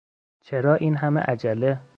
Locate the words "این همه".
0.75-1.19